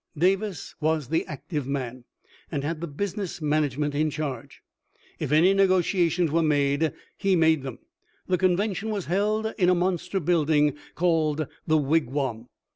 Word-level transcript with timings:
Davis 0.17 0.73
was 0.81 1.09
the 1.09 1.27
active 1.27 1.67
man, 1.67 2.05
and 2.51 2.63
had 2.63 2.81
the 2.81 2.87
business 2.87 3.39
man 3.39 3.61
agement 3.63 3.93
in 3.93 4.09
charge. 4.09 4.63
If 5.19 5.31
any 5.31 5.53
negotiations 5.53 6.31
were 6.31 6.41
made, 6.41 6.91
he 7.19 7.35
made 7.35 7.61
them. 7.61 7.77
The 8.25 8.39
convention 8.39 8.89
was 8.89 9.05
held 9.05 9.53
in 9.59 9.69
a 9.69 9.75
mon 9.75 9.99
ster' 9.99 10.19
building 10.19 10.75
called 10.95 11.45
the 11.67 11.77
Wigwam. 11.77 12.47